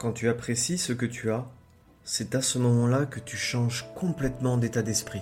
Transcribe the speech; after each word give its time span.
Quand 0.00 0.12
tu 0.12 0.30
apprécies 0.30 0.78
ce 0.78 0.94
que 0.94 1.04
tu 1.04 1.30
as, 1.30 1.44
c'est 2.04 2.34
à 2.34 2.40
ce 2.40 2.58
moment-là 2.58 3.04
que 3.04 3.20
tu 3.20 3.36
changes 3.36 3.84
complètement 3.94 4.56
d'état 4.56 4.80
d'esprit. 4.80 5.20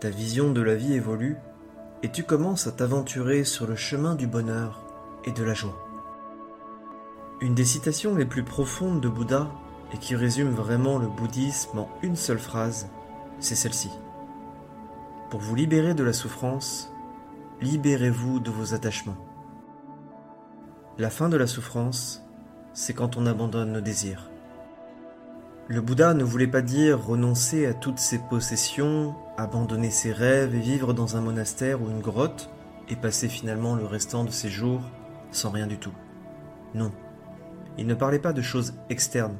Ta 0.00 0.08
vision 0.08 0.50
de 0.50 0.62
la 0.62 0.74
vie 0.74 0.94
évolue 0.94 1.36
et 2.02 2.10
tu 2.10 2.24
commences 2.24 2.66
à 2.66 2.72
t'aventurer 2.72 3.44
sur 3.44 3.66
le 3.66 3.76
chemin 3.76 4.14
du 4.14 4.26
bonheur 4.26 4.82
et 5.26 5.32
de 5.32 5.44
la 5.44 5.52
joie. 5.52 5.76
Une 7.42 7.54
des 7.54 7.66
citations 7.66 8.14
les 8.14 8.24
plus 8.24 8.44
profondes 8.44 9.02
de 9.02 9.10
Bouddha 9.10 9.50
et 9.92 9.98
qui 9.98 10.16
résume 10.16 10.52
vraiment 10.52 10.96
le 10.96 11.08
bouddhisme 11.08 11.80
en 11.80 11.90
une 12.02 12.16
seule 12.16 12.38
phrase, 12.38 12.88
c'est 13.40 13.54
celle-ci. 13.54 13.90
Pour 15.28 15.40
vous 15.40 15.54
libérer 15.54 15.92
de 15.92 16.02
la 16.02 16.14
souffrance, 16.14 16.90
libérez-vous 17.60 18.40
de 18.40 18.50
vos 18.50 18.72
attachements. 18.72 19.18
La 20.96 21.10
fin 21.10 21.28
de 21.28 21.36
la 21.36 21.46
souffrance, 21.46 22.21
c'est 22.74 22.94
quand 22.94 23.16
on 23.16 23.26
abandonne 23.26 23.72
nos 23.72 23.80
désirs. 23.80 24.30
Le 25.68 25.80
Bouddha 25.80 26.14
ne 26.14 26.24
voulait 26.24 26.46
pas 26.46 26.60
dire 26.60 27.04
renoncer 27.04 27.66
à 27.66 27.74
toutes 27.74 27.98
ses 27.98 28.18
possessions, 28.18 29.14
abandonner 29.36 29.90
ses 29.90 30.12
rêves 30.12 30.54
et 30.54 30.60
vivre 30.60 30.92
dans 30.92 31.16
un 31.16 31.20
monastère 31.20 31.80
ou 31.80 31.88
une 31.88 32.00
grotte 32.00 32.50
et 32.88 32.96
passer 32.96 33.28
finalement 33.28 33.76
le 33.76 33.86
restant 33.86 34.24
de 34.24 34.30
ses 34.30 34.48
jours 34.48 34.82
sans 35.30 35.50
rien 35.50 35.66
du 35.66 35.78
tout. 35.78 35.94
Non. 36.74 36.92
Il 37.78 37.86
ne 37.86 37.94
parlait 37.94 38.18
pas 38.18 38.32
de 38.32 38.42
choses 38.42 38.74
externes. 38.90 39.38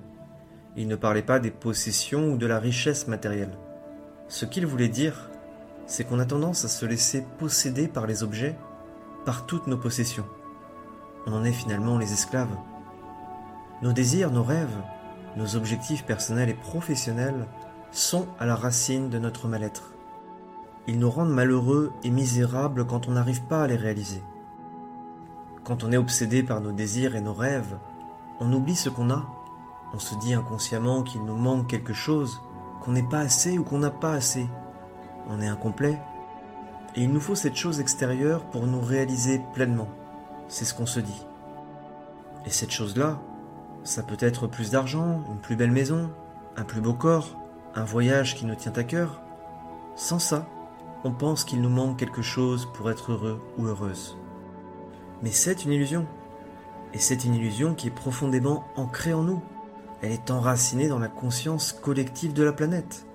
Il 0.76 0.88
ne 0.88 0.96
parlait 0.96 1.22
pas 1.22 1.38
des 1.38 1.50
possessions 1.50 2.32
ou 2.32 2.36
de 2.38 2.46
la 2.46 2.58
richesse 2.58 3.08
matérielle. 3.08 3.58
Ce 4.28 4.46
qu'il 4.46 4.66
voulait 4.66 4.88
dire, 4.88 5.30
c'est 5.86 6.04
qu'on 6.04 6.18
a 6.18 6.24
tendance 6.24 6.64
à 6.64 6.68
se 6.68 6.86
laisser 6.86 7.26
posséder 7.38 7.88
par 7.88 8.06
les 8.06 8.22
objets, 8.22 8.56
par 9.26 9.44
toutes 9.44 9.66
nos 9.66 9.76
possessions. 9.76 10.26
On 11.26 11.32
en 11.34 11.44
est 11.44 11.52
finalement 11.52 11.98
les 11.98 12.12
esclaves. 12.12 12.56
Nos 13.82 13.92
désirs, 13.92 14.30
nos 14.30 14.44
rêves, 14.44 14.80
nos 15.36 15.56
objectifs 15.56 16.04
personnels 16.04 16.50
et 16.50 16.54
professionnels 16.54 17.46
sont 17.90 18.26
à 18.38 18.46
la 18.46 18.54
racine 18.54 19.10
de 19.10 19.18
notre 19.18 19.48
mal-être. 19.48 19.92
Ils 20.86 21.00
nous 21.00 21.10
rendent 21.10 21.32
malheureux 21.32 21.92
et 22.04 22.10
misérables 22.10 22.86
quand 22.86 23.08
on 23.08 23.12
n'arrive 23.12 23.42
pas 23.42 23.64
à 23.64 23.66
les 23.66 23.76
réaliser. 23.76 24.22
Quand 25.64 25.82
on 25.82 25.90
est 25.90 25.96
obsédé 25.96 26.44
par 26.44 26.60
nos 26.60 26.70
désirs 26.70 27.16
et 27.16 27.20
nos 27.20 27.34
rêves, 27.34 27.76
on 28.38 28.52
oublie 28.52 28.76
ce 28.76 28.88
qu'on 28.88 29.10
a. 29.10 29.26
On 29.94 29.98
se 29.98 30.14
dit 30.14 30.34
inconsciemment 30.34 31.02
qu'il 31.02 31.24
nous 31.24 31.36
manque 31.36 31.66
quelque 31.66 31.92
chose, 31.92 32.40
qu'on 32.80 32.92
n'est 32.92 33.02
pas 33.02 33.20
assez 33.20 33.58
ou 33.58 33.64
qu'on 33.64 33.78
n'a 33.78 33.90
pas 33.90 34.12
assez. 34.12 34.46
On 35.28 35.40
est 35.40 35.48
incomplet. 35.48 36.00
Et 36.94 37.02
il 37.02 37.12
nous 37.12 37.20
faut 37.20 37.34
cette 37.34 37.56
chose 37.56 37.80
extérieure 37.80 38.44
pour 38.44 38.66
nous 38.66 38.80
réaliser 38.80 39.40
pleinement. 39.54 39.88
C'est 40.46 40.64
ce 40.64 40.74
qu'on 40.74 40.86
se 40.86 41.00
dit. 41.00 41.26
Et 42.44 42.50
cette 42.50 42.70
chose-là, 42.70 43.20
ça 43.84 44.02
peut 44.02 44.16
être 44.20 44.46
plus 44.46 44.70
d'argent, 44.70 45.24
une 45.30 45.40
plus 45.40 45.56
belle 45.56 45.72
maison, 45.72 46.10
un 46.56 46.64
plus 46.64 46.80
beau 46.80 46.94
corps, 46.94 47.36
un 47.74 47.84
voyage 47.84 48.34
qui 48.34 48.46
nous 48.46 48.54
tient 48.54 48.72
à 48.76 48.84
cœur. 48.84 49.22
Sans 49.96 50.18
ça, 50.18 50.46
on 51.04 51.10
pense 51.10 51.44
qu'il 51.44 51.60
nous 51.60 51.68
manque 51.68 51.98
quelque 51.98 52.22
chose 52.22 52.68
pour 52.74 52.90
être 52.90 53.12
heureux 53.12 53.40
ou 53.58 53.66
heureuse. 53.66 54.16
Mais 55.22 55.32
c'est 55.32 55.64
une 55.64 55.72
illusion. 55.72 56.06
Et 56.94 56.98
c'est 56.98 57.24
une 57.24 57.34
illusion 57.34 57.74
qui 57.74 57.88
est 57.88 57.92
profondément 57.92 58.64
ancrée 58.76 59.14
en 59.14 59.22
nous. 59.22 59.42
Elle 60.02 60.12
est 60.12 60.30
enracinée 60.30 60.88
dans 60.88 60.98
la 60.98 61.08
conscience 61.08 61.72
collective 61.72 62.32
de 62.34 62.42
la 62.42 62.52
planète. 62.52 63.06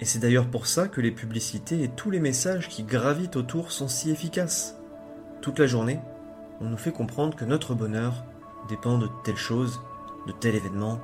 Et 0.00 0.04
c'est 0.04 0.18
d'ailleurs 0.18 0.48
pour 0.48 0.66
ça 0.66 0.88
que 0.88 1.00
les 1.00 1.10
publicités 1.10 1.82
et 1.82 1.88
tous 1.88 2.10
les 2.10 2.20
messages 2.20 2.68
qui 2.68 2.84
gravitent 2.84 3.36
autour 3.36 3.70
sont 3.70 3.88
si 3.88 4.10
efficaces. 4.10 4.76
Toute 5.40 5.58
la 5.58 5.66
journée, 5.66 6.00
on 6.60 6.66
nous 6.66 6.76
fait 6.76 6.92
comprendre 6.92 7.36
que 7.36 7.44
notre 7.44 7.74
bonheur 7.74 8.24
dépend 8.68 8.98
de 8.98 9.08
telle 9.24 9.36
chose, 9.36 9.80
de 10.26 10.32
tel 10.32 10.54
événement, 10.54 11.00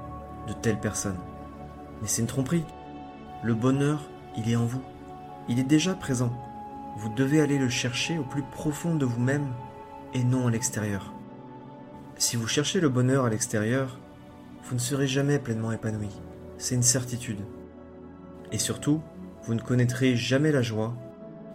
de 0.47 0.53
telle 0.53 0.81
personne. 0.81 1.19
Mais 2.01 2.09
c'est 2.09 2.23
une 2.23 2.29
tromperie. 2.29 2.65
Le 3.43 3.55
bonheur, 3.55 4.09
il 4.37 4.51
est 4.51 4.57
en 4.57 4.67
vous. 4.67 4.83
Il 5.49 5.59
est 5.59 5.65
déjà 5.65 5.95
présent. 5.95 6.33
Vous 6.97 7.09
devez 7.11 7.41
aller 7.41 7.59
le 7.59 7.69
chercher 7.69 8.19
au 8.19 8.23
plus 8.23 8.43
profond 8.43 8.95
de 8.95 9.05
vous-même 9.05 9.53
et 10.15 10.25
non 10.25 10.47
à 10.47 10.51
l'extérieur. 10.51 11.13
Si 12.17 12.37
vous 12.37 12.49
cherchez 12.49 12.81
le 12.81 12.89
bonheur 12.89 13.25
à 13.25 13.31
l'extérieur, 13.31 13.99
vous 14.65 14.75
ne 14.75 14.81
serez 14.81 15.07
jamais 15.07 15.39
pleinement 15.39 15.73
épanoui. 15.73 16.09
C'est 16.59 16.75
une 16.75 16.83
certitude. 16.83 17.41
Et 18.53 18.59
surtout, 18.59 19.03
vous 19.45 19.55
ne 19.55 19.61
connaîtrez 19.61 20.17
jamais 20.17 20.51
la 20.53 20.63
joie, 20.63 20.95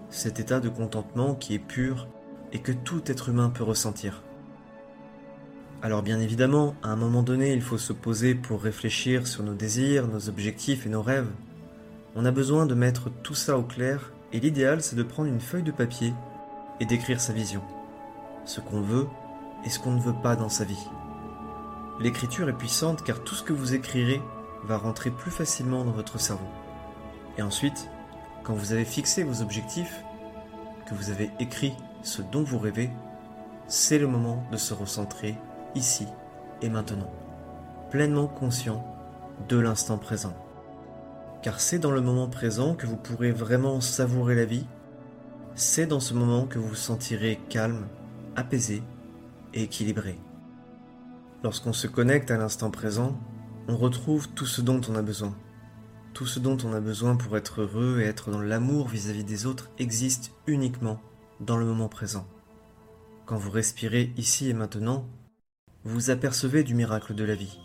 cet 0.09 0.39
état 0.39 0.59
de 0.59 0.69
contentement 0.69 1.35
qui 1.35 1.55
est 1.55 1.59
pur 1.59 2.07
et 2.51 2.59
que 2.59 2.71
tout 2.71 3.01
être 3.09 3.29
humain 3.29 3.49
peut 3.49 3.63
ressentir. 3.63 4.23
Alors 5.83 6.03
bien 6.03 6.19
évidemment, 6.19 6.75
à 6.83 6.89
un 6.89 6.95
moment 6.95 7.23
donné, 7.23 7.53
il 7.53 7.61
faut 7.63 7.79
se 7.79 7.91
poser 7.91 8.35
pour 8.35 8.61
réfléchir 8.61 9.25
sur 9.25 9.41
nos 9.41 9.55
désirs, 9.55 10.07
nos 10.07 10.29
objectifs 10.29 10.85
et 10.85 10.89
nos 10.89 11.01
rêves. 11.01 11.31
On 12.15 12.25
a 12.25 12.31
besoin 12.31 12.67
de 12.67 12.75
mettre 12.75 13.09
tout 13.23 13.33
ça 13.33 13.57
au 13.57 13.63
clair, 13.63 14.11
et 14.31 14.39
l'idéal 14.39 14.83
c'est 14.83 14.95
de 14.95 15.01
prendre 15.01 15.29
une 15.29 15.39
feuille 15.39 15.63
de 15.63 15.71
papier 15.71 16.13
et 16.79 16.85
d'écrire 16.85 17.19
sa 17.19 17.33
vision. 17.33 17.63
Ce 18.45 18.61
qu'on 18.61 18.81
veut 18.81 19.07
et 19.65 19.69
ce 19.69 19.79
qu'on 19.79 19.93
ne 19.93 20.01
veut 20.01 20.21
pas 20.21 20.35
dans 20.35 20.49
sa 20.49 20.65
vie. 20.65 20.87
L'écriture 21.99 22.47
est 22.47 22.57
puissante 22.57 23.03
car 23.03 23.23
tout 23.23 23.33
ce 23.33 23.43
que 23.43 23.53
vous 23.53 23.73
écrirez 23.73 24.21
va 24.63 24.77
rentrer 24.77 25.09
plus 25.09 25.31
facilement 25.31 25.83
dans 25.83 25.91
votre 25.91 26.19
cerveau. 26.19 26.47
Et 27.39 27.41
ensuite, 27.41 27.89
quand 28.43 28.53
vous 28.53 28.71
avez 28.71 28.85
fixé 28.85 29.23
vos 29.23 29.41
objectifs, 29.41 30.03
que 30.87 30.93
vous 30.93 31.09
avez 31.09 31.31
écrit 31.39 31.73
ce 32.03 32.21
dont 32.21 32.43
vous 32.43 32.59
rêvez, 32.59 32.91
c'est 33.67 33.97
le 33.97 34.07
moment 34.07 34.43
de 34.51 34.57
se 34.57 34.75
recentrer 34.75 35.35
ici 35.75 36.07
et 36.61 36.69
maintenant, 36.69 37.11
pleinement 37.89 38.27
conscient 38.27 38.85
de 39.49 39.57
l'instant 39.57 39.97
présent. 39.97 40.35
Car 41.41 41.59
c'est 41.59 41.79
dans 41.79 41.91
le 41.91 42.01
moment 42.01 42.27
présent 42.27 42.75
que 42.75 42.85
vous 42.85 42.97
pourrez 42.97 43.31
vraiment 43.31 43.81
savourer 43.81 44.35
la 44.35 44.45
vie, 44.45 44.65
c'est 45.55 45.87
dans 45.87 45.99
ce 45.99 46.13
moment 46.13 46.45
que 46.45 46.59
vous 46.59 46.69
vous 46.69 46.75
sentirez 46.75 47.39
calme, 47.49 47.87
apaisé 48.35 48.83
et 49.53 49.63
équilibré. 49.63 50.17
Lorsqu'on 51.43 51.73
se 51.73 51.87
connecte 51.87 52.31
à 52.31 52.37
l'instant 52.37 52.69
présent, 52.69 53.17
on 53.67 53.75
retrouve 53.75 54.29
tout 54.29 54.45
ce 54.45 54.61
dont 54.61 54.81
on 54.89 54.95
a 54.95 55.01
besoin. 55.01 55.35
Tout 56.13 56.27
ce 56.27 56.39
dont 56.39 56.57
on 56.63 56.73
a 56.73 56.79
besoin 56.79 57.15
pour 57.15 57.35
être 57.37 57.61
heureux 57.61 57.99
et 58.01 58.05
être 58.05 58.31
dans 58.31 58.41
l'amour 58.41 58.87
vis-à-vis 58.87 59.23
des 59.23 59.45
autres 59.45 59.71
existe 59.79 60.31
uniquement 60.45 60.99
dans 61.39 61.57
le 61.57 61.65
moment 61.65 61.89
présent. 61.89 62.27
Quand 63.25 63.37
vous 63.37 63.49
respirez 63.49 64.13
ici 64.17 64.49
et 64.49 64.53
maintenant, 64.53 65.07
vous 65.83 66.11
apercevez 66.11 66.63
du 66.63 66.75
miracle 66.75 67.15
de 67.15 67.23
la 67.23 67.33
vie. 67.33 67.59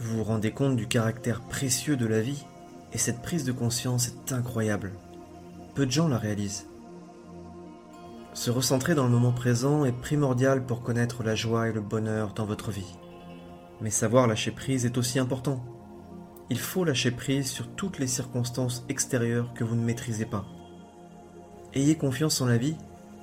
Vous 0.00 0.16
vous 0.16 0.24
rendez 0.24 0.50
compte 0.50 0.74
du 0.74 0.88
caractère 0.88 1.42
précieux 1.42 1.96
de 1.96 2.06
la 2.06 2.20
vie, 2.20 2.44
et 2.92 2.98
cette 2.98 3.22
prise 3.22 3.44
de 3.44 3.52
conscience 3.52 4.08
est 4.08 4.32
incroyable. 4.32 4.92
Peu 5.76 5.86
de 5.86 5.92
gens 5.92 6.08
la 6.08 6.18
réalisent. 6.18 6.66
Se 8.34 8.50
recentrer 8.50 8.96
dans 8.96 9.04
le 9.04 9.10
moment 9.10 9.30
présent 9.30 9.84
est 9.84 9.92
primordial 9.92 10.66
pour 10.66 10.82
connaître 10.82 11.22
la 11.22 11.36
joie 11.36 11.68
et 11.68 11.72
le 11.72 11.80
bonheur 11.80 12.32
dans 12.34 12.46
votre 12.46 12.72
vie. 12.72 12.96
Mais 13.80 13.90
savoir 13.90 14.26
lâcher 14.26 14.50
prise 14.50 14.84
est 14.84 14.98
aussi 14.98 15.20
important. 15.20 15.64
Il 16.48 16.58
faut 16.58 16.84
lâcher 16.84 17.12
prise 17.12 17.48
sur 17.48 17.68
toutes 17.68 18.00
les 18.00 18.08
circonstances 18.08 18.84
extérieures 18.88 19.54
que 19.54 19.62
vous 19.62 19.76
ne 19.76 19.84
maîtrisez 19.84 20.26
pas. 20.26 20.46
Ayez 21.74 21.94
confiance 21.94 22.40
en 22.40 22.46
la 22.46 22.58
vie, 22.58 22.76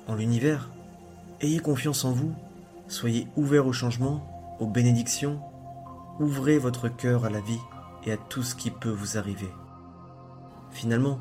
en 0.06 0.14
l'univers. 0.14 0.70
Ayez 1.42 1.58
confiance 1.58 2.06
en 2.06 2.12
vous 2.12 2.34
Soyez 2.88 3.28
ouverts 3.36 3.66
au 3.66 3.72
changement, 3.72 4.56
aux 4.60 4.66
bénédictions. 4.66 5.40
Ouvrez 6.20 6.58
votre 6.58 6.88
cœur 6.88 7.26
à 7.26 7.30
la 7.30 7.40
vie 7.40 7.60
et 8.04 8.12
à 8.12 8.16
tout 8.16 8.42
ce 8.42 8.54
qui 8.54 8.70
peut 8.70 8.88
vous 8.90 9.18
arriver. 9.18 9.50
Finalement, 10.70 11.18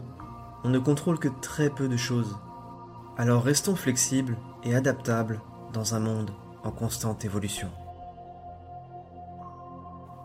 on 0.63 0.69
ne 0.69 0.79
contrôle 0.79 1.19
que 1.19 1.27
très 1.41 1.69
peu 1.69 1.89
de 1.89 1.97
choses. 1.97 2.37
Alors 3.17 3.43
restons 3.43 3.75
flexibles 3.75 4.37
et 4.63 4.75
adaptables 4.75 5.41
dans 5.73 5.93
un 5.93 5.99
monde 5.99 6.31
en 6.63 6.71
constante 6.71 7.25
évolution. 7.25 7.69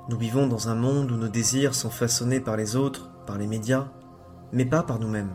Nous 0.09 0.17
vivons 0.17 0.47
dans 0.47 0.69
un 0.69 0.77
monde 0.77 1.11
où 1.11 1.17
nos 1.17 1.29
désirs 1.29 1.75
sont 1.75 1.91
façonnés 1.91 2.41
par 2.41 2.57
les 2.57 2.77
autres, 2.77 3.11
par 3.27 3.37
les 3.37 3.49
médias, 3.49 3.89
mais 4.53 4.65
pas 4.65 4.85
par 4.85 5.01
nous-mêmes. 5.01 5.35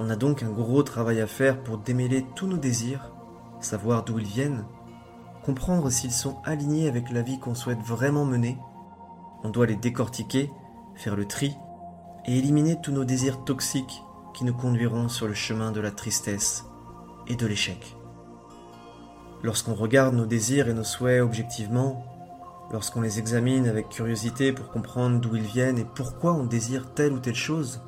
On 0.00 0.10
a 0.10 0.16
donc 0.16 0.42
un 0.42 0.50
gros 0.50 0.82
travail 0.82 1.20
à 1.20 1.28
faire 1.28 1.62
pour 1.62 1.78
démêler 1.78 2.26
tous 2.34 2.48
nos 2.48 2.56
désirs, 2.56 3.12
savoir 3.60 4.02
d'où 4.02 4.18
ils 4.18 4.26
viennent 4.26 4.64
comprendre 5.44 5.90
s'ils 5.90 6.12
sont 6.12 6.38
alignés 6.44 6.88
avec 6.88 7.10
la 7.10 7.22
vie 7.22 7.38
qu'on 7.38 7.54
souhaite 7.54 7.80
vraiment 7.80 8.24
mener. 8.24 8.58
On 9.42 9.50
doit 9.50 9.66
les 9.66 9.76
décortiquer, 9.76 10.50
faire 10.94 11.16
le 11.16 11.26
tri 11.26 11.56
et 12.24 12.38
éliminer 12.38 12.80
tous 12.80 12.92
nos 12.92 13.04
désirs 13.04 13.44
toxiques 13.44 14.02
qui 14.32 14.44
nous 14.44 14.54
conduiront 14.54 15.08
sur 15.08 15.28
le 15.28 15.34
chemin 15.34 15.70
de 15.70 15.80
la 15.80 15.90
tristesse 15.90 16.64
et 17.26 17.36
de 17.36 17.46
l'échec. 17.46 17.96
Lorsqu'on 19.42 19.74
regarde 19.74 20.14
nos 20.14 20.26
désirs 20.26 20.68
et 20.68 20.74
nos 20.74 20.84
souhaits 20.84 21.22
objectivement, 21.22 22.02
lorsqu'on 22.72 23.02
les 23.02 23.18
examine 23.18 23.68
avec 23.68 23.90
curiosité 23.90 24.52
pour 24.52 24.70
comprendre 24.70 25.20
d'où 25.20 25.36
ils 25.36 25.42
viennent 25.42 25.78
et 25.78 25.84
pourquoi 25.84 26.32
on 26.32 26.44
désire 26.44 26.94
telle 26.94 27.12
ou 27.12 27.18
telle 27.18 27.34
chose, 27.34 27.82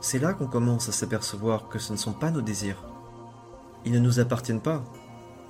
c'est 0.00 0.20
là 0.20 0.32
qu'on 0.32 0.46
commence 0.46 0.88
à 0.88 0.92
s'apercevoir 0.92 1.68
que 1.68 1.80
ce 1.80 1.92
ne 1.92 1.98
sont 1.98 2.12
pas 2.12 2.30
nos 2.30 2.42
désirs. 2.42 2.84
Ils 3.84 3.92
ne 3.92 3.98
nous 3.98 4.20
appartiennent 4.20 4.60
pas, 4.60 4.84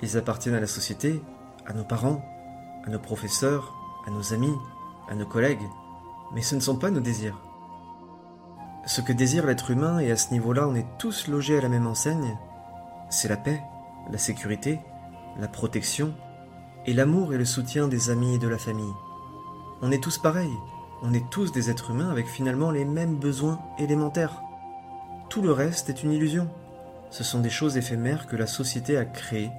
ils 0.01 0.17
appartiennent 0.17 0.55
à 0.55 0.59
la 0.59 0.67
société, 0.67 1.21
à 1.65 1.73
nos 1.73 1.83
parents, 1.83 2.23
à 2.85 2.89
nos 2.89 2.99
professeurs, 2.99 3.73
à 4.05 4.11
nos 4.11 4.33
amis, 4.33 4.55
à 5.09 5.15
nos 5.15 5.25
collègues, 5.25 5.67
mais 6.33 6.41
ce 6.41 6.55
ne 6.55 6.59
sont 6.61 6.77
pas 6.77 6.91
nos 6.91 6.99
désirs. 6.99 7.39
Ce 8.85 9.01
que 9.01 9.13
désire 9.13 9.45
l'être 9.45 9.71
humain, 9.71 9.99
et 9.99 10.11
à 10.11 10.15
ce 10.15 10.31
niveau-là 10.31 10.67
on 10.67 10.75
est 10.75 10.87
tous 10.97 11.27
logés 11.27 11.57
à 11.57 11.61
la 11.61 11.69
même 11.69 11.87
enseigne, 11.87 12.37
c'est 13.09 13.27
la 13.27 13.37
paix, 13.37 13.61
la 14.09 14.17
sécurité, 14.17 14.79
la 15.37 15.47
protection, 15.47 16.13
et 16.85 16.93
l'amour 16.93 17.33
et 17.33 17.37
le 17.37 17.45
soutien 17.45 17.87
des 17.87 18.09
amis 18.09 18.35
et 18.35 18.39
de 18.39 18.47
la 18.47 18.57
famille. 18.57 18.93
On 19.81 19.91
est 19.91 20.01
tous 20.01 20.17
pareils, 20.17 20.57
on 21.03 21.13
est 21.13 21.29
tous 21.29 21.51
des 21.51 21.69
êtres 21.69 21.91
humains 21.91 22.09
avec 22.09 22.27
finalement 22.27 22.71
les 22.71 22.85
mêmes 22.85 23.17
besoins 23.17 23.59
élémentaires. 23.77 24.41
Tout 25.29 25.41
le 25.41 25.51
reste 25.51 25.89
est 25.89 26.03
une 26.03 26.13
illusion. 26.13 26.49
Ce 27.11 27.23
sont 27.23 27.39
des 27.39 27.49
choses 27.49 27.77
éphémères 27.77 28.25
que 28.27 28.37
la 28.37 28.47
société 28.47 28.97
a 28.97 29.05
créées, 29.05 29.51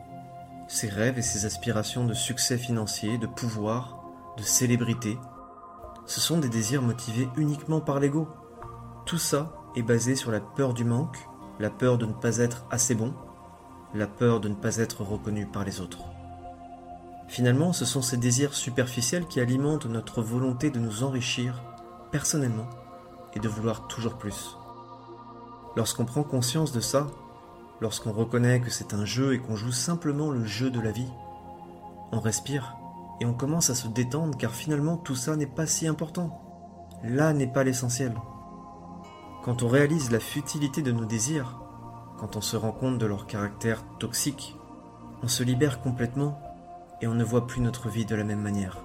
ses 0.68 0.88
rêves 0.88 1.18
et 1.18 1.22
ses 1.22 1.46
aspirations 1.46 2.04
de 2.04 2.12
succès 2.12 2.58
financier, 2.58 3.16
de 3.16 3.26
pouvoir, 3.26 3.98
de 4.36 4.42
célébrité. 4.42 5.18
Ce 6.06 6.20
sont 6.20 6.38
des 6.38 6.50
désirs 6.50 6.82
motivés 6.82 7.28
uniquement 7.36 7.80
par 7.80 7.98
l'ego. 7.98 8.28
Tout 9.06 9.18
ça 9.18 9.52
est 9.76 9.82
basé 9.82 10.14
sur 10.14 10.30
la 10.30 10.40
peur 10.40 10.74
du 10.74 10.84
manque, 10.84 11.18
la 11.58 11.70
peur 11.70 11.96
de 11.96 12.04
ne 12.04 12.12
pas 12.12 12.36
être 12.36 12.66
assez 12.70 12.94
bon, 12.94 13.14
la 13.94 14.06
peur 14.06 14.40
de 14.40 14.48
ne 14.48 14.54
pas 14.54 14.76
être 14.76 15.02
reconnu 15.02 15.46
par 15.46 15.64
les 15.64 15.80
autres. 15.80 16.04
Finalement, 17.28 17.72
ce 17.72 17.84
sont 17.84 18.02
ces 18.02 18.16
désirs 18.18 18.54
superficiels 18.54 19.26
qui 19.26 19.40
alimentent 19.40 19.86
notre 19.86 20.22
volonté 20.22 20.70
de 20.70 20.78
nous 20.78 21.02
enrichir 21.02 21.62
personnellement 22.10 22.68
et 23.34 23.40
de 23.40 23.48
vouloir 23.48 23.86
toujours 23.86 24.18
plus. 24.18 24.56
Lorsqu'on 25.76 26.04
prend 26.04 26.22
conscience 26.22 26.72
de 26.72 26.80
ça, 26.80 27.06
lorsqu'on 27.80 28.12
reconnaît 28.12 28.60
que 28.60 28.70
c'est 28.70 28.94
un 28.94 29.04
jeu 29.04 29.34
et 29.34 29.38
qu'on 29.38 29.56
joue 29.56 29.72
simplement 29.72 30.30
le 30.30 30.44
jeu 30.44 30.70
de 30.70 30.80
la 30.80 30.90
vie, 30.90 31.10
on 32.12 32.20
respire 32.20 32.76
et 33.20 33.26
on 33.26 33.34
commence 33.34 33.70
à 33.70 33.74
se 33.74 33.88
détendre 33.88 34.36
car 34.36 34.52
finalement 34.52 34.96
tout 34.96 35.16
ça 35.16 35.36
n'est 35.36 35.46
pas 35.46 35.66
si 35.66 35.86
important. 35.86 36.42
Là 37.04 37.32
n'est 37.32 37.46
pas 37.46 37.64
l'essentiel. 37.64 38.14
Quand 39.44 39.62
on 39.62 39.68
réalise 39.68 40.10
la 40.10 40.20
futilité 40.20 40.82
de 40.82 40.92
nos 40.92 41.04
désirs, 41.04 41.60
quand 42.18 42.36
on 42.36 42.40
se 42.40 42.56
rend 42.56 42.72
compte 42.72 42.98
de 42.98 43.06
leur 43.06 43.26
caractère 43.26 43.84
toxique, 43.98 44.56
on 45.22 45.28
se 45.28 45.42
libère 45.42 45.80
complètement 45.80 46.40
et 47.00 47.06
on 47.06 47.14
ne 47.14 47.24
voit 47.24 47.46
plus 47.46 47.60
notre 47.60 47.88
vie 47.88 48.04
de 48.04 48.14
la 48.14 48.24
même 48.24 48.42
manière. 48.42 48.78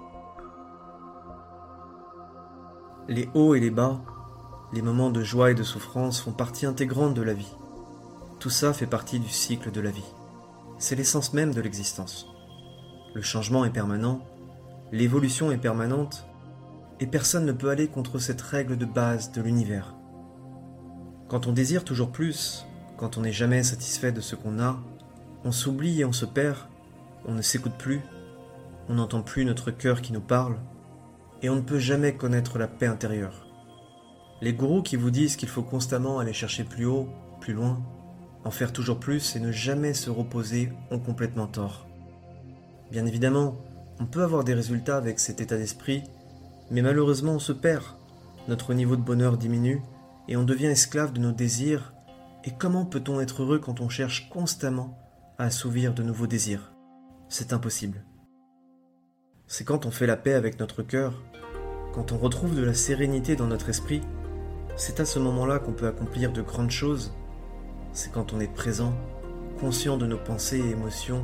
Les 3.07 3.30
hauts 3.34 3.56
et 3.56 3.60
les 3.60 3.72
bas, 3.72 4.00
les 4.72 4.81
moments 4.81 5.10
de 5.10 5.24
joie 5.24 5.51
et 5.51 5.56
de 5.56 5.63
souffrance 5.63 6.22
font 6.22 6.31
partie 6.31 6.66
intégrante 6.66 7.13
de 7.13 7.22
la 7.22 7.34
vie. 7.34 7.54
Tout 8.44 8.50
ça 8.50 8.74
fait 8.74 8.88
partie 8.88 9.22
du 9.22 9.30
cycle 9.30 9.72
de 9.72 9.80
la 9.80 9.90
vie. 9.90 10.13
C'est 10.78 10.98
l'essence 10.98 11.31
même 11.31 11.54
de 11.54 11.62
l'existence. 11.62 12.28
Le 13.13 13.22
changement 13.22 13.63
est 13.63 13.69
permanent, 13.69 14.19
l'évolution 14.92 15.50
est 15.50 15.57
permanente, 15.57 16.25
et 17.00 17.07
personne 17.07 17.45
ne 17.45 17.54
peut 17.54 17.69
aller 17.69 17.88
contre 17.88 18.19
cette 18.19 18.42
règle 18.42 18.75
de 18.75 18.84
base 18.84 19.31
de 19.31 19.42
l'univers. 19.42 19.95
Quand 21.30 21.48
on 21.48 21.54
désire 21.54 21.86
toujours 21.86 22.12
plus, 22.12 22.66
quand 22.98 23.18
on 23.18 23.22
n'est 23.22 23.31
jamais 23.31 23.63
satisfait 23.63 24.12
de 24.12 24.19
ce 24.19 24.36
qu'on 24.36 24.60
a, 24.60 24.78
on 25.46 25.54
s'oublie 25.54 26.01
et 26.01 26.06
on 26.06 26.12
se 26.12 26.25
perd, 26.25 26.57
on 27.25 27.36
ne 27.36 27.42
s'écoute 27.42 27.78
plus, 27.80 28.01
on 28.89 28.96
n'entend 28.96 29.22
plus 29.22 29.46
notre 29.46 29.72
cœur 29.72 30.01
qui 30.01 30.12
nous 30.12 30.19
parle, 30.19 30.57
et 31.42 31.50
on 31.50 31.56
ne 31.56 31.62
peut 31.62 31.80
jamais 31.80 32.13
connaître 32.13 32.60
la 32.60 32.68
paix 32.68 32.88
intérieure. 32.88 33.48
Les 34.42 34.51
gourous 34.51 34.84
qui 34.84 34.98
vous 34.98 35.12
disent 35.12 35.38
qu'il 35.38 35.48
faut 35.48 35.63
constamment 35.63 36.19
aller 36.19 36.34
chercher 36.34 36.66
plus 36.66 36.86
haut, 36.86 37.07
plus 37.39 37.54
loin, 37.54 37.81
en 38.44 38.51
faire 38.51 38.74
toujours 38.74 39.00
plus 39.00 39.36
et 39.36 39.40
ne 39.40 39.51
jamais 39.51 39.94
se 39.94 40.10
reposer 40.10 40.72
ont 40.92 41.00
complètement 41.00 41.48
tort. 41.48 41.88
Bien 42.92 43.06
évidemment, 43.06 43.56
on 44.00 44.06
peut 44.06 44.24
avoir 44.24 44.44
des 44.44 44.54
résultats 44.54 44.98
avec 44.98 45.19
cet 45.19 45.42
état 45.42 45.57
d'esprit, 45.57 46.04
mais 46.72 46.81
malheureusement 46.81 47.34
on 47.34 47.40
se 47.40 47.54
perd, 47.54 47.84
notre 48.48 48.74
niveau 48.74 48.95
de 48.95 49.01
bonheur 49.01 49.38
diminue 49.38 49.81
et 50.28 50.36
on 50.38 50.44
devient 50.44 50.68
esclave 50.68 51.13
de 51.13 51.19
nos 51.19 51.31
désirs, 51.31 51.94
et 52.45 52.51
comment 52.51 52.86
peut-on 52.86 53.22
être 53.22 53.44
heureux 53.44 53.60
quand 53.60 53.80
on 53.80 53.90
cherche 53.90 54.30
constamment 54.30 54.98
à 55.38 55.46
assouvir 55.46 55.94
de 55.94 56.04
nouveaux 56.04 56.28
désirs? 56.28 56.74
C'est 57.30 57.54
impossible. 57.54 58.04
C'est 59.48 59.63
quand 59.63 59.86
on 59.86 59.92
fait 59.92 60.07
la 60.07 60.18
paix 60.18 60.34
avec 60.34 60.60
notre 60.60 60.84
cœur, 60.84 61.24
quand 61.94 62.12
on 62.12 62.18
retrouve 62.18 62.56
de 62.56 62.63
la 62.63 62.74
sérénité 62.74 63.36
dans 63.36 63.48
notre 63.48 63.69
esprit, 63.69 64.01
c'est 64.75 65.00
à 65.00 65.06
ce 65.06 65.19
moment-là 65.19 65.60
qu'on 65.60 65.74
peut 65.74 65.88
accomplir 65.88 66.34
de 66.34 66.42
grandes 66.42 66.72
choses. 66.72 67.13
C'est 67.94 68.12
quand 68.12 68.34
on 68.34 68.40
est 68.40 68.51
présent, 68.51 68.94
conscient 69.60 69.98
de 69.98 70.07
nos 70.07 70.18
pensées 70.18 70.57
et 70.57 70.72
émotions, 70.72 71.24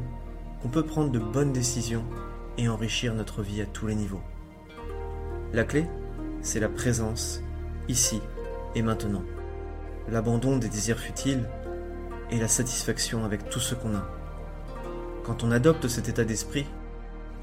qu'on 0.62 0.70
peut 0.70 0.86
prendre 0.86 1.10
de 1.12 1.18
bonnes 1.18 1.52
décisions 1.52 2.06
et 2.60 2.70
enrichir 2.70 3.16
notre 3.16 3.42
vie 3.42 3.62
à 3.62 3.66
tous 3.66 3.88
les 3.88 3.96
niveaux. 3.96 4.22
La 5.52 5.64
clé, 5.64 5.88
c'est 6.42 6.60
la 6.60 6.70
présence, 6.70 7.42
ici 7.88 8.22
et 8.76 8.84
maintenant. 8.84 9.24
L'abandon 10.10 10.58
des 10.58 10.70
désirs 10.70 11.00
futiles 11.00 11.50
et 12.30 12.40
la 12.40 12.48
satisfaction 12.48 13.26
avec 13.26 13.50
tout 13.50 13.60
ce 13.60 13.74
qu'on 13.74 13.96
a. 13.96 14.08
Quand 15.24 15.44
on 15.44 15.52
adopte 15.52 15.88
cet 15.88 16.08
état 16.08 16.24
d'esprit, 16.24 16.68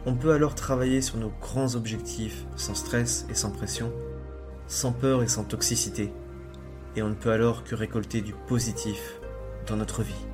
on 0.06 0.14
peut 0.14 0.32
alors 0.32 0.54
travailler 0.54 1.02
sur 1.02 1.16
nos 1.16 1.32
grands 1.40 1.74
objectifs 1.74 2.46
sans 2.54 2.74
stress 2.74 3.26
et 3.28 3.34
sans 3.34 3.50
pression, 3.50 3.92
sans 4.68 4.92
peur 4.92 5.24
et 5.24 5.28
sans 5.28 5.42
toxicité, 5.42 6.12
et 6.96 7.02
on 7.02 7.10
ne 7.10 7.14
peut 7.14 7.30
alors 7.30 7.62
que 7.62 7.74
récolter 7.74 8.22
du 8.22 8.32
positif 8.32 9.20
dans 9.66 9.76
notre 9.76 10.02
vie. 10.02 10.26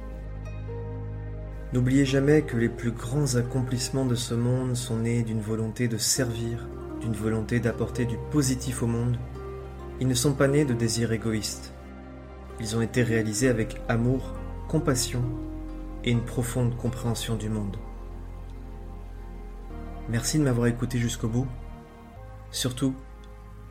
N'oubliez 1.73 2.05
jamais 2.05 2.43
que 2.43 2.57
les 2.57 2.69
plus 2.69 2.93
grands 2.93 3.35
accomplissements 3.35 4.07
de 4.07 4.15
ce 4.15 4.35
monde 4.35 4.77
sont 4.77 4.99
nés 4.99 5.23
d'une 5.23 5.41
volonté 5.41 5.89
de 5.89 5.97
servir, 5.97 6.69
d'une 7.01 7.15
volonté 7.15 7.61
d'apporter 7.61 8.05
du 8.05 8.17
positif 8.31 8.83
au 8.83 8.87
monde. 8.87 9.17
Ils 10.01 10.07
ne 10.07 10.15
sont 10.15 10.35
pas 10.35 10.49
nés 10.49 10.65
de 10.65 10.75
désirs 10.75 11.13
égoïstes. 11.13 11.73
Ils 12.61 12.77
ont 12.77 12.83
été 12.83 13.03
réalisés 13.03 13.49
avec 13.49 13.81
amour, 13.89 14.35
compassion 14.69 15.25
et 16.05 16.11
une 16.11 16.25
profonde 16.25 16.77
compréhension 16.77 17.37
du 17.37 17.49
monde. 17.49 17.77
Merci 20.09 20.39
de 20.39 20.45
m'avoir 20.45 20.67
écouté 20.67 20.99
jusqu'au 20.99 21.29
bout. 21.29 21.47
Surtout, 22.51 22.95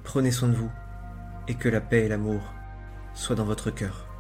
prenez 0.04 0.32
soin 0.32 0.50
de 0.50 0.56
vous 0.56 0.72
et 1.48 1.54
que 1.54 1.70
la 1.70 1.82
paix 1.82 2.06
et 2.06 2.08
l'amour 2.08 2.42
soient 3.14 3.36
dans 3.36 3.46
votre 3.46 3.72
cœur. 3.72 4.11